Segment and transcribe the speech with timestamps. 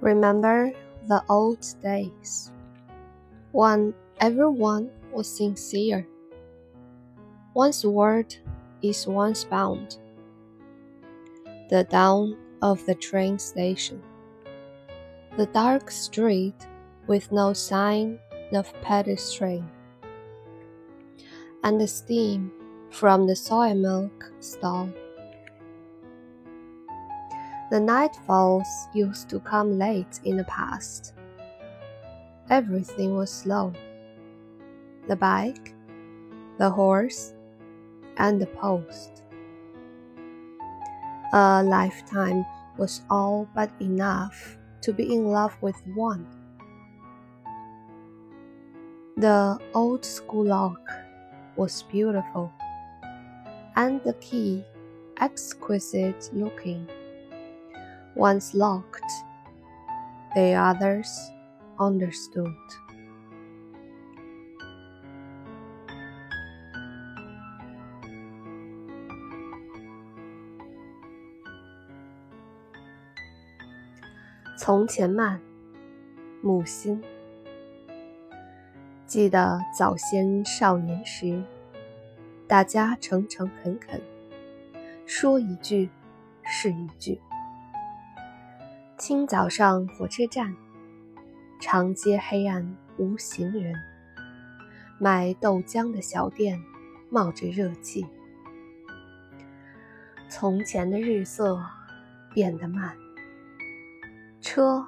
[0.00, 0.72] Remember
[1.08, 2.52] the old days
[3.52, 6.06] when everyone was sincere.
[7.54, 8.34] One's word
[8.82, 9.98] is one's bound.
[11.70, 14.02] The dawn of the train station.
[15.36, 16.54] The dark street
[17.06, 18.18] with no sign
[18.52, 19.68] of pedestrian.
[21.64, 22.52] And the steam
[22.90, 24.90] from the soy milk stall.
[27.70, 31.12] The nightfalls used to come late in the past.
[32.48, 33.74] Everything was slow.
[35.06, 35.74] The bike,
[36.56, 37.34] the horse,
[38.16, 39.22] and the post.
[41.34, 42.46] A lifetime
[42.78, 46.26] was all but enough to be in love with one.
[49.18, 50.80] The old school lock
[51.56, 52.50] was beautiful,
[53.76, 54.64] and the key
[55.20, 56.88] exquisite looking.
[58.16, 59.10] Once locked,
[60.34, 61.08] the others
[61.76, 62.52] understood.
[74.56, 75.40] 从前慢，
[76.42, 77.02] 木心。
[79.06, 81.42] 记得早先少年时，
[82.46, 84.02] 大家诚诚恳恳，
[85.06, 85.88] 说一句
[86.42, 87.18] 是一句。
[88.98, 90.56] 清早上火车站，
[91.60, 93.72] 长街黑暗无行人，
[94.98, 96.60] 卖豆浆的小店
[97.08, 98.04] 冒着热气。
[100.28, 101.64] 从前的日色
[102.34, 102.96] 变得慢。
[104.40, 104.84] 车、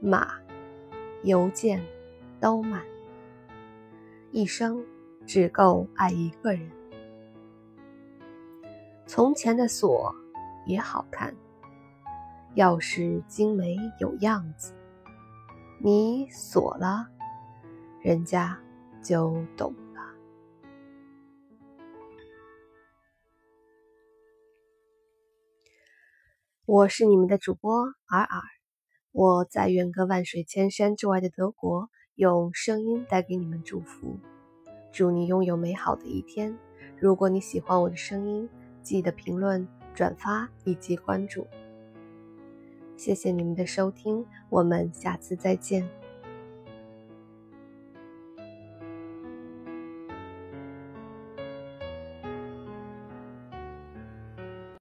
[0.00, 0.32] 马、
[1.22, 1.80] 邮件
[2.40, 2.82] 都慢，
[4.32, 4.84] 一生
[5.24, 6.68] 只够爱一个人。
[9.06, 10.12] 从前的锁
[10.66, 11.32] 也好看，
[12.56, 14.74] 钥匙精美有样子，
[15.78, 17.06] 你锁了，
[18.02, 18.60] 人家
[19.04, 20.00] 就懂了。
[26.66, 28.42] 我是你们的主播尔尔。
[29.12, 34.18] 我在远隔万水千山之外的德国，用声音带给你们祝福。
[34.92, 36.58] 祝你拥有美好的一天。
[36.98, 38.48] 如果你喜欢我的声音，
[38.82, 41.46] 记得评论、转发以及关注。
[43.00, 45.99] 谢谢你们的收听，我们下次再见。